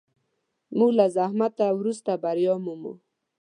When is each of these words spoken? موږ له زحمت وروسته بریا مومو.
موږ 0.77 0.91
له 0.99 1.05
زحمت 1.15 1.55
وروسته 1.79 2.11
بریا 2.23 2.53
مومو. 2.63 2.93